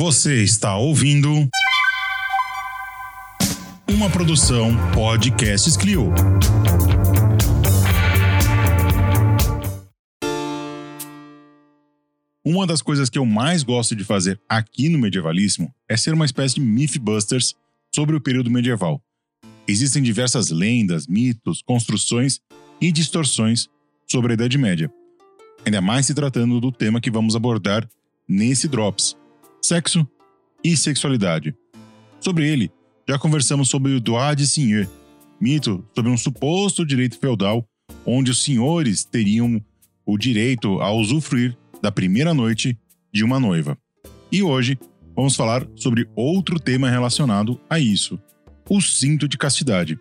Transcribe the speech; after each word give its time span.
Você 0.00 0.42
está 0.42 0.78
ouvindo 0.78 1.28
uma 3.86 4.08
produção 4.08 4.70
Podcasts 4.94 5.76
Clio. 5.76 6.10
Uma 12.42 12.66
das 12.66 12.80
coisas 12.80 13.10
que 13.10 13.18
eu 13.18 13.26
mais 13.26 13.62
gosto 13.62 13.94
de 13.94 14.02
fazer 14.02 14.40
aqui 14.48 14.88
no 14.88 14.98
Medievalismo 14.98 15.70
é 15.86 15.98
ser 15.98 16.14
uma 16.14 16.24
espécie 16.24 16.54
de 16.54 16.62
Mythbusters 16.62 17.54
sobre 17.94 18.16
o 18.16 18.20
período 18.22 18.50
medieval. 18.50 19.02
Existem 19.68 20.02
diversas 20.02 20.48
lendas, 20.48 21.06
mitos, 21.06 21.60
construções 21.60 22.40
e 22.80 22.90
distorções 22.90 23.68
sobre 24.10 24.32
a 24.32 24.34
Idade 24.34 24.56
Média. 24.56 24.90
Ainda 25.62 25.82
mais 25.82 26.06
se 26.06 26.14
tratando 26.14 26.58
do 26.58 26.72
tema 26.72 27.02
que 27.02 27.10
vamos 27.10 27.36
abordar 27.36 27.86
nesse 28.26 28.66
Drops, 28.66 29.19
sexo 29.62 30.06
e 30.62 30.76
sexualidade. 30.76 31.54
Sobre 32.20 32.48
ele, 32.48 32.70
já 33.08 33.18
conversamos 33.18 33.68
sobre 33.68 33.92
o 33.92 34.00
droit 34.00 34.36
de 34.36 34.46
seigneur, 34.46 34.88
mito 35.40 35.84
sobre 35.94 36.10
um 36.10 36.16
suposto 36.16 36.84
direito 36.84 37.18
feudal 37.18 37.66
onde 38.04 38.30
os 38.30 38.42
senhores 38.42 39.04
teriam 39.04 39.60
o 40.04 40.18
direito 40.18 40.80
a 40.80 40.92
usufruir 40.92 41.56
da 41.82 41.90
primeira 41.90 42.34
noite 42.34 42.78
de 43.12 43.24
uma 43.24 43.40
noiva. 43.40 43.76
E 44.30 44.42
hoje 44.42 44.78
vamos 45.14 45.34
falar 45.34 45.66
sobre 45.76 46.08
outro 46.14 46.58
tema 46.58 46.90
relacionado 46.90 47.60
a 47.68 47.78
isso: 47.78 48.18
o 48.68 48.80
cinto 48.80 49.28
de 49.28 49.38
castidade. 49.38 49.98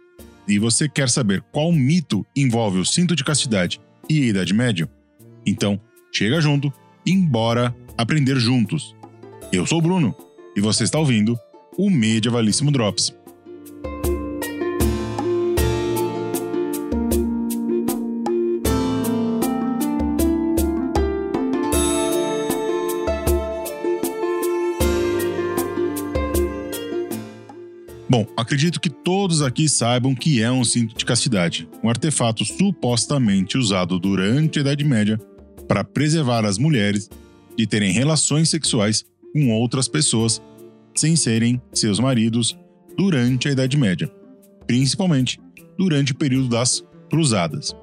E 0.48 0.58
você 0.58 0.90
quer 0.90 1.10
saber 1.10 1.44
qual 1.52 1.72
mito 1.72 2.26
envolve 2.36 2.80
o 2.80 2.86
cinto 2.86 3.16
de 3.16 3.24
castidade 3.24 3.80
e 4.10 4.24
a 4.24 4.26
Idade 4.26 4.54
Média? 4.54 4.90
Então, 5.46 5.80
chega 6.12 6.42
junto 6.42 6.74
e 7.06 7.12
embora 7.12 7.76
aprender 7.98 8.40
juntos. 8.40 8.96
Eu 9.52 9.66
sou 9.66 9.80
o 9.80 9.82
Bruno 9.82 10.16
e 10.56 10.62
você 10.62 10.84
está 10.84 11.00
ouvindo 11.00 11.36
o 11.76 11.90
Medievalíssimo 11.90 12.72
Drops. 12.72 13.12
Bom, 28.08 28.28
acredito 28.38 28.80
que 28.80 28.90
todos 28.90 29.42
aqui 29.42 29.68
saibam 29.68 30.14
que 30.14 30.44
é 30.44 30.52
um 30.52 30.64
cinto 30.64 30.96
de 30.96 31.04
castidade, 31.04 31.68
um 31.84 31.90
artefato 31.90 32.46
supostamente 32.46 33.58
usado 33.58 33.98
durante 33.98 34.60
a 34.60 34.62
Idade 34.62 34.84
Média 34.84 35.20
para 35.68 35.84
preservar 35.84 36.46
as 36.46 36.60
mulheres 36.60 37.10
de 37.58 37.66
terem 37.66 37.92
relações 37.92 38.48
sexuais 38.50 39.09
com 39.34 39.52
outras 39.52 39.88
pessoas 39.88 40.42
sem 40.96 41.16
serem 41.16 41.62
seus 41.74 42.00
maridos 42.00 42.58
durante 42.98 43.48
a 43.48 43.52
Idade 43.52 43.78
Média, 43.78 44.12
principalmente 44.68 45.40
durante 45.78 46.12
o 46.12 46.16
período 46.16 46.50
das 46.50 46.84
Cruzadas. 47.10 47.76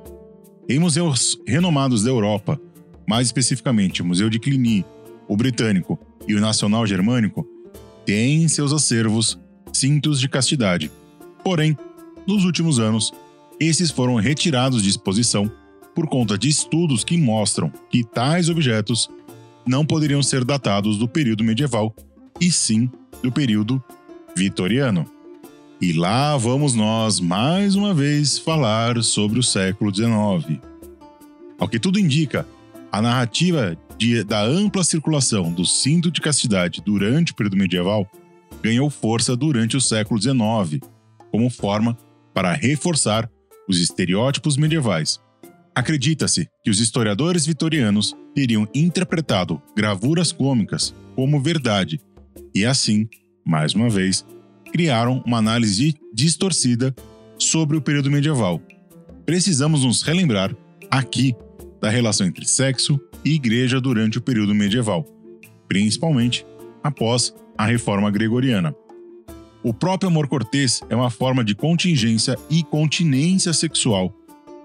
Em 0.68 0.78
museus 0.78 1.40
renomados 1.46 2.02
da 2.02 2.10
Europa, 2.10 2.60
mais 3.08 3.28
especificamente 3.28 4.02
o 4.02 4.04
Museu 4.04 4.28
de 4.28 4.38
Cluny, 4.38 4.84
o 5.28 5.36
Britânico 5.36 5.98
e 6.26 6.34
o 6.34 6.40
Nacional 6.40 6.86
Germânico, 6.86 7.46
têm 8.04 8.42
em 8.42 8.48
seus 8.48 8.72
acervos 8.72 9.38
cintos 9.72 10.20
de 10.20 10.28
castidade. 10.28 10.90
Porém, 11.42 11.76
nos 12.26 12.44
últimos 12.44 12.78
anos, 12.78 13.12
esses 13.58 13.90
foram 13.90 14.16
retirados 14.16 14.82
de 14.82 14.90
exposição 14.90 15.50
por 15.94 16.06
conta 16.06 16.36
de 16.36 16.48
estudos 16.48 17.04
que 17.04 17.16
mostram 17.16 17.72
que 17.90 18.04
tais 18.04 18.48
objetos 18.48 19.08
não 19.66 19.84
poderiam 19.84 20.22
ser 20.22 20.44
datados 20.44 20.98
do 20.98 21.08
período 21.08 21.42
medieval, 21.42 21.94
e 22.40 22.50
sim 22.50 22.90
do 23.22 23.32
período 23.32 23.82
vitoriano. 24.36 25.06
E 25.80 25.92
lá 25.92 26.36
vamos 26.36 26.74
nós 26.74 27.20
mais 27.20 27.74
uma 27.74 27.92
vez 27.92 28.38
falar 28.38 29.02
sobre 29.02 29.38
o 29.38 29.42
século 29.42 29.94
XIX. 29.94 30.60
Ao 31.58 31.68
que 31.68 31.78
tudo 31.78 31.98
indica, 31.98 32.46
a 32.90 33.02
narrativa 33.02 33.76
de, 33.98 34.22
da 34.24 34.42
ampla 34.42 34.84
circulação 34.84 35.52
do 35.52 35.64
cinto 35.64 36.10
de 36.10 36.20
castidade 36.20 36.82
durante 36.84 37.32
o 37.32 37.34
período 37.34 37.56
medieval 37.56 38.10
ganhou 38.62 38.88
força 38.88 39.36
durante 39.36 39.76
o 39.76 39.80
século 39.80 40.20
XIX, 40.20 40.80
como 41.30 41.50
forma 41.50 41.96
para 42.32 42.52
reforçar 42.52 43.28
os 43.68 43.80
estereótipos 43.80 44.56
medievais, 44.56 45.20
Acredita-se 45.76 46.48
que 46.64 46.70
os 46.70 46.80
historiadores 46.80 47.44
vitorianos 47.44 48.16
teriam 48.34 48.66
interpretado 48.74 49.60
gravuras 49.76 50.32
cômicas 50.32 50.94
como 51.14 51.38
verdade 51.38 52.00
e, 52.54 52.64
assim, 52.64 53.06
mais 53.44 53.74
uma 53.74 53.90
vez, 53.90 54.24
criaram 54.72 55.22
uma 55.26 55.36
análise 55.36 55.94
distorcida 56.14 56.96
sobre 57.38 57.76
o 57.76 57.82
período 57.82 58.10
medieval. 58.10 58.58
Precisamos 59.26 59.84
nos 59.84 60.00
relembrar, 60.00 60.56
aqui, 60.90 61.36
da 61.78 61.90
relação 61.90 62.26
entre 62.26 62.46
sexo 62.46 62.98
e 63.22 63.34
igreja 63.34 63.78
durante 63.78 64.16
o 64.16 64.22
período 64.22 64.54
medieval, 64.54 65.04
principalmente 65.68 66.46
após 66.82 67.34
a 67.58 67.66
reforma 67.66 68.10
gregoriana. 68.10 68.74
O 69.62 69.74
próprio 69.74 70.08
amor 70.08 70.26
cortês 70.26 70.80
é 70.88 70.96
uma 70.96 71.10
forma 71.10 71.44
de 71.44 71.54
contingência 71.54 72.34
e 72.48 72.62
continência 72.62 73.52
sexual, 73.52 74.16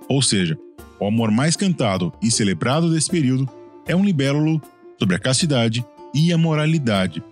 ou 0.08 0.22
seja, 0.22 0.58
o 1.02 1.08
amor 1.08 1.32
mais 1.32 1.56
cantado 1.56 2.14
e 2.22 2.30
celebrado 2.30 2.94
desse 2.94 3.10
período 3.10 3.50
é 3.88 3.96
um 3.96 4.06
libélulo 4.06 4.62
sobre 5.00 5.16
a 5.16 5.20
castidade 5.20 5.84
e 6.14 6.32
a 6.32 6.38
moralidade. 6.38 7.24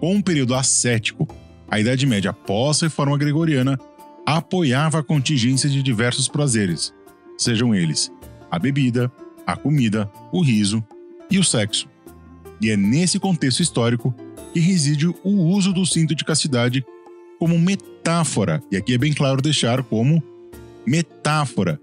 Com 0.00 0.16
um 0.16 0.20
período 0.20 0.56
ascético, 0.56 1.28
a 1.70 1.78
Idade 1.78 2.04
Média 2.04 2.32
após 2.32 2.82
a 2.82 2.86
reforma 2.86 3.16
gregoriana 3.16 3.78
apoiava 4.26 4.98
a 4.98 5.02
contingência 5.04 5.70
de 5.70 5.84
diversos 5.84 6.26
prazeres, 6.26 6.92
sejam 7.38 7.72
eles 7.72 8.10
a 8.50 8.58
bebida, 8.58 9.10
a 9.46 9.54
comida, 9.54 10.10
o 10.32 10.42
riso 10.42 10.84
e 11.30 11.38
o 11.38 11.44
sexo. 11.44 11.88
E 12.60 12.70
é 12.70 12.76
nesse 12.76 13.20
contexto 13.20 13.62
histórico 13.62 14.12
que 14.52 14.58
reside 14.58 15.06
o 15.06 15.30
uso 15.30 15.72
do 15.72 15.86
cinto 15.86 16.12
de 16.12 16.24
castidade 16.24 16.84
como 17.38 17.56
metáfora, 17.56 18.60
e 18.68 18.76
aqui 18.76 18.94
é 18.94 18.98
bem 18.98 19.12
claro 19.12 19.40
deixar 19.40 19.84
como 19.84 20.20
metáfora 20.84 21.80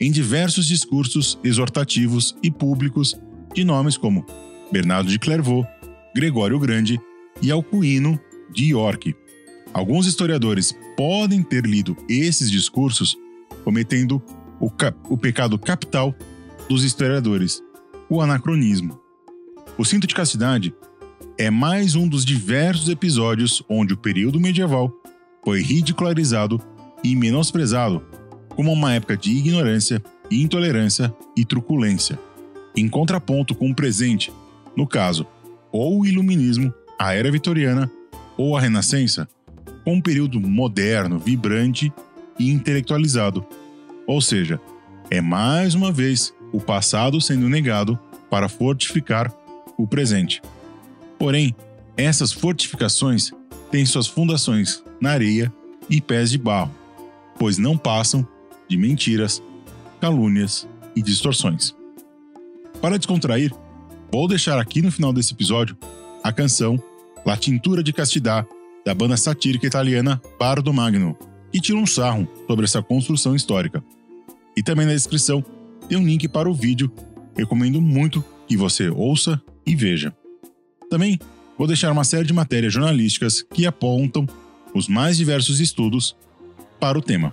em 0.00 0.10
diversos 0.10 0.66
discursos 0.66 1.38
exortativos 1.42 2.36
e 2.42 2.50
públicos 2.50 3.16
de 3.54 3.64
nomes 3.64 3.96
como 3.96 4.26
Bernardo 4.70 5.10
de 5.10 5.18
Clairvaux, 5.18 5.66
Gregório 6.14 6.58
Grande 6.58 7.00
e 7.40 7.50
Alcuino 7.50 8.20
de 8.52 8.66
York. 8.66 9.14
Alguns 9.72 10.06
historiadores 10.06 10.74
podem 10.96 11.42
ter 11.42 11.64
lido 11.66 11.96
esses 12.08 12.50
discursos 12.50 13.16
cometendo 13.64 14.22
o, 14.60 14.70
o 15.08 15.18
pecado 15.18 15.58
capital 15.58 16.14
dos 16.68 16.84
historiadores, 16.84 17.62
o 18.08 18.20
anacronismo. 18.20 19.00
O 19.76 19.84
cinto 19.84 20.06
de 20.06 20.14
castidade 20.14 20.74
é 21.38 21.50
mais 21.50 21.94
um 21.94 22.08
dos 22.08 22.24
diversos 22.24 22.88
episódios 22.88 23.62
onde 23.68 23.92
o 23.92 23.96
período 23.96 24.40
medieval 24.40 24.90
foi 25.44 25.60
ridicularizado 25.60 26.60
e 27.04 27.14
menosprezado 27.14 28.02
como 28.56 28.72
uma 28.72 28.94
época 28.94 29.16
de 29.16 29.30
ignorância, 29.30 30.02
intolerância 30.30 31.14
e 31.36 31.44
truculência, 31.44 32.18
em 32.74 32.88
contraponto 32.88 33.54
com 33.54 33.70
o 33.70 33.74
presente, 33.74 34.32
no 34.74 34.86
caso, 34.86 35.26
ou 35.70 36.00
o 36.00 36.06
Iluminismo, 36.06 36.72
a 36.98 37.12
Era 37.12 37.30
Vitoriana 37.30 37.90
ou 38.36 38.56
a 38.56 38.60
Renascença, 38.60 39.28
com 39.84 39.94
um 39.94 40.00
período 40.00 40.40
moderno, 40.40 41.18
vibrante 41.18 41.92
e 42.38 42.50
intelectualizado. 42.50 43.46
Ou 44.06 44.20
seja, 44.22 44.58
é 45.10 45.20
mais 45.20 45.74
uma 45.74 45.92
vez 45.92 46.32
o 46.52 46.60
passado 46.60 47.20
sendo 47.20 47.48
negado 47.48 47.98
para 48.30 48.48
fortificar 48.48 49.32
o 49.76 49.86
presente. 49.86 50.40
Porém, 51.18 51.54
essas 51.96 52.32
fortificações 52.32 53.32
têm 53.70 53.84
suas 53.84 54.06
fundações 54.06 54.82
na 55.00 55.10
areia 55.10 55.52
e 55.88 56.00
pés 56.00 56.30
de 56.30 56.38
barro, 56.38 56.74
pois 57.38 57.58
não 57.58 57.76
passam 57.76 58.26
de 58.68 58.76
mentiras, 58.76 59.42
calúnias 60.00 60.68
e 60.94 61.02
distorções. 61.02 61.74
Para 62.80 62.98
descontrair, 62.98 63.52
vou 64.12 64.28
deixar 64.28 64.58
aqui 64.58 64.82
no 64.82 64.92
final 64.92 65.12
desse 65.12 65.32
episódio 65.32 65.76
a 66.22 66.32
canção 66.32 66.82
La 67.24 67.36
Tintura 67.36 67.82
de 67.82 67.92
Castidad, 67.92 68.46
da 68.84 68.94
banda 68.94 69.16
satírica 69.16 69.66
italiana 69.66 70.20
Bardo 70.38 70.72
Magno, 70.72 71.16
que 71.50 71.60
tira 71.60 71.78
um 71.78 71.86
sarro 71.86 72.28
sobre 72.46 72.64
essa 72.64 72.82
construção 72.82 73.34
histórica. 73.34 73.82
E 74.56 74.62
também 74.62 74.86
na 74.86 74.92
descrição 74.92 75.44
tem 75.88 75.98
um 75.98 76.06
link 76.06 76.28
para 76.28 76.48
o 76.48 76.54
vídeo, 76.54 76.92
recomendo 77.36 77.80
muito 77.80 78.24
que 78.46 78.56
você 78.56 78.88
ouça 78.88 79.40
e 79.66 79.74
veja. 79.74 80.14
Também 80.88 81.18
vou 81.58 81.66
deixar 81.66 81.90
uma 81.90 82.04
série 82.04 82.26
de 82.26 82.32
matérias 82.32 82.72
jornalísticas 82.72 83.42
que 83.42 83.66
apontam 83.66 84.26
os 84.74 84.88
mais 84.88 85.16
diversos 85.16 85.58
estudos 85.58 86.16
para 86.78 86.98
o 86.98 87.02
tema. 87.02 87.32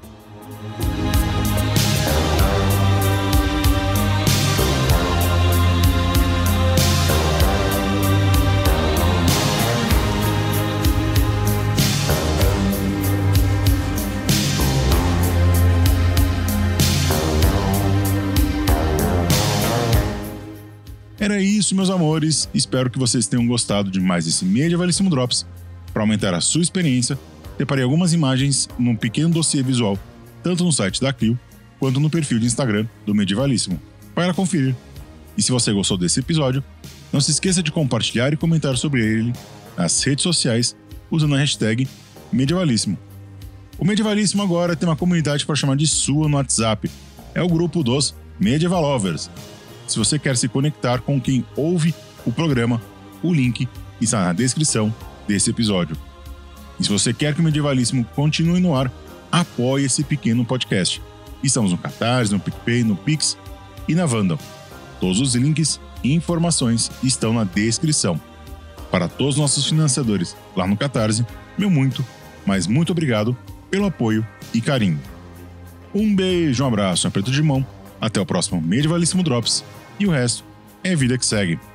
Isso, 21.64 21.76
meus 21.76 21.90
amores. 21.90 22.50
Espero 22.54 22.90
que 22.90 23.00
vocês 23.00 23.26
tenham 23.26 23.48
gostado 23.48 23.90
de 23.90 23.98
mais 23.98 24.28
esse 24.28 24.44
Medievalíssimo 24.44 25.10
Drops. 25.10 25.46
Para 25.94 26.04
aumentar 26.04 26.34
a 26.34 26.42
sua 26.42 26.62
experiência, 26.62 27.18
separei 27.58 27.86
algumas 27.86 28.12
imagens 28.12 28.68
num 28.78 28.98
pequeno 28.98 29.30
dossiê 29.30 29.64
visual, 29.64 29.98
tanto 30.44 30.66
no 30.66 30.74
site 30.74 31.00
da 31.00 31.14
Clio 31.14 31.40
quanto 31.80 32.02
no 32.02 32.10
perfil 32.10 32.38
de 32.38 32.46
Instagram 32.46 32.86
do 33.06 33.16
Medievalíssimo, 33.16 33.82
para 34.14 34.34
conferir. 34.34 34.76
E 35.38 35.42
se 35.42 35.54
você 35.54 35.72
gostou 35.72 35.98
desse 35.98 36.20
episódio, 36.20 36.62
não 37.14 37.22
se 37.22 37.32
esqueça 37.32 37.64
de 37.64 37.72
compartilhar 37.72 38.34
e 38.34 38.38
comentar 38.38 38.76
sobre 38.76 39.02
ele 39.02 39.32
nas 39.78 40.04
redes 40.04 40.24
sociais 40.24 40.76
usando 41.10 41.36
a 41.36 41.38
hashtag 41.38 41.88
Medievalíssimo. 42.32 42.98
O 43.78 43.86
Medievalíssimo 43.86 44.44
agora 44.44 44.76
tem 44.76 44.88
uma 44.88 44.98
comunidade 44.98 45.46
para 45.46 45.56
chamar 45.56 45.78
de 45.78 45.88
sua 45.88 46.28
no 46.28 46.36
WhatsApp. 46.36 46.92
É 47.34 47.42
o 47.42 47.48
grupo 47.48 47.84
dos 47.84 48.14
Medieval 48.38 48.82
Lovers. 48.82 49.30
Se 49.88 49.98
você 49.98 50.18
quer 50.18 50.38
se 50.38 50.48
conectar 50.48 51.02
com 51.02 51.20
quem 51.20 51.46
ouve 51.56 51.94
o 52.26 52.32
programa, 52.32 52.82
o 53.22 53.34
link 53.34 53.68
está 54.00 54.26
na 54.26 54.34
descrição 54.34 54.94
desse 55.28 55.50
episódio. 55.50 55.98
E 56.80 56.84
se 56.84 56.90
você 56.90 57.14
quer 57.14 57.34
que 57.34 57.42
o 57.42 57.44
Medievalíssimo 57.44 58.04
continue 58.16 58.60
no 58.60 58.76
ar, 58.76 58.92
apoie 59.32 59.86
esse 59.86 60.04
pequeno 60.04 60.46
podcast. 60.46 61.02
Estamos 61.44 61.72
no 61.72 61.78
Catarse, 61.78 62.32
no 62.32 62.40
PicPay, 62.40 62.84
no 62.84 62.96
Pix 62.96 63.38
e 63.88 63.96
na 63.96 64.06
Vandal. 64.06 64.40
Todos 65.00 65.20
os 65.20 65.36
links 65.36 65.80
e 66.04 66.14
informações 66.14 66.90
estão 67.04 67.34
na 67.34 67.44
descrição. 67.44 68.20
Para 68.90 69.08
todos 69.08 69.36
os 69.36 69.42
nossos 69.42 69.66
financiadores 69.68 70.36
lá 70.56 70.68
no 70.68 70.78
Catarse, 70.78 71.26
meu 71.58 71.70
muito, 71.70 72.06
mas 72.46 72.68
muito 72.68 72.92
obrigado 72.92 73.36
pelo 73.70 73.86
apoio 73.86 74.26
e 74.54 74.62
carinho. 74.62 75.00
Um 75.94 76.16
beijo, 76.16 76.64
um 76.64 76.68
abraço, 76.68 77.08
um 77.08 77.10
aperto 77.10 77.32
de 77.32 77.42
mão, 77.42 77.66
até 78.06 78.20
o 78.20 78.26
próximo 78.26 78.62
Medievalíssimo 78.62 79.24
Drops 79.24 79.64
e 80.00 80.06
o 80.06 80.12
resto 80.12 80.44
é 80.84 80.96
vida 80.96 81.18
que 81.18 81.26
segue. 81.26 81.73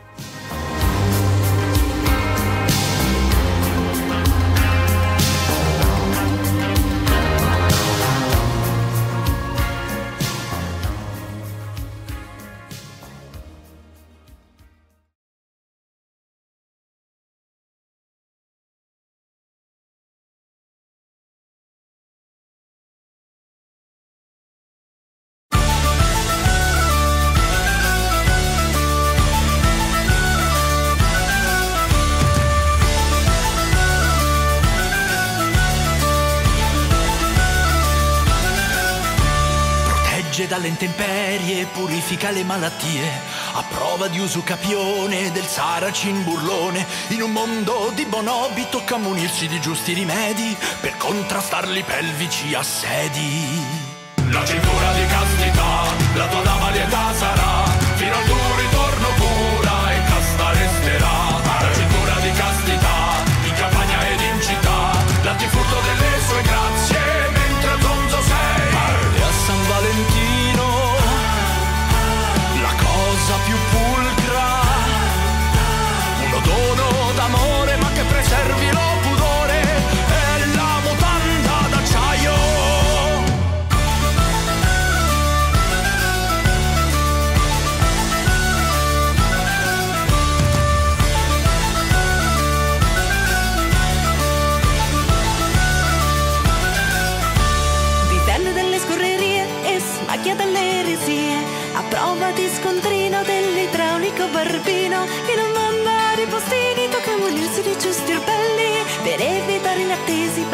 Dalle 40.47 40.69
intemperie, 40.69 41.67
purifica 41.67 42.31
le 42.31 42.45
malattie, 42.45 43.11
a 43.55 43.65
prova 43.69 44.09
di 44.09 44.19
usucapione 44.19 45.33
del 45.33 45.47
saracin 45.47 46.23
burlone, 46.23 46.87
in 47.09 47.23
un 47.23 47.33
mondo 47.33 47.91
di 47.95 48.05
bonobi 48.05 48.67
tocca 48.71 48.97
munirsi 48.97 49.49
di 49.49 49.61
giusti 49.61 49.95
rimedi 49.95 50.57
per 50.81 50.97
contrastarli 50.97 51.83
pelvici 51.83 52.55
assedi. 52.55 53.97
La 54.31 54.45
cintura 54.45 54.88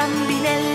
bambinella 0.05 0.74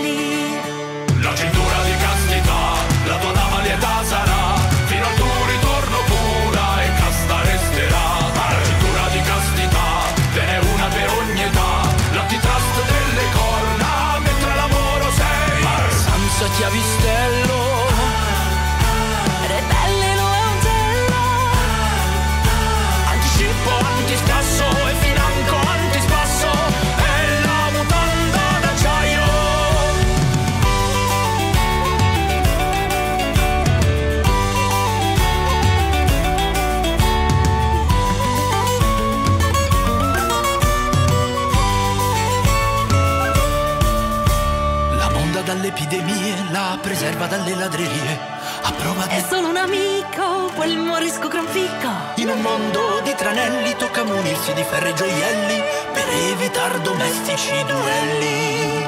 riserva 47.00 47.26
dalle 47.26 47.54
ladrerie. 47.54 48.18
A 48.62 48.72
prova 48.72 49.06
di... 49.06 49.14
È 49.14 49.24
solo 49.26 49.48
un 49.48 49.56
amico, 49.56 50.50
quel 50.54 50.76
morisco 50.76 51.28
granficco 51.28 51.88
In 52.16 52.28
un 52.28 52.40
mondo 52.42 53.00
di 53.02 53.14
tranelli 53.16 53.74
tocca 53.76 54.04
munirsi 54.04 54.52
di 54.52 54.62
ferri 54.62 54.90
e 54.90 54.94
gioielli 54.94 55.62
Per 55.94 56.08
evitar 56.30 56.78
domestici 56.80 57.52
duelli. 57.64 58.82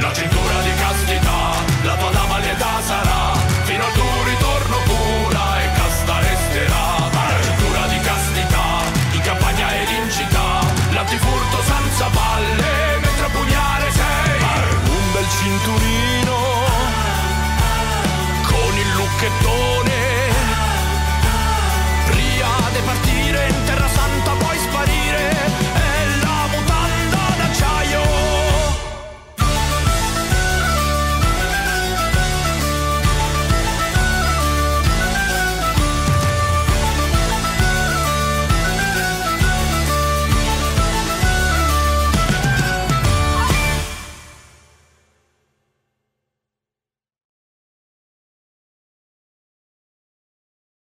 La 0.00 0.10
cintura 0.14 0.60
di 0.62 0.74
castità, 0.74 1.52
la 1.84 1.96
tua 1.96 2.10
dama 2.10 2.28
lama 2.28 2.38
lietasa 2.38 2.99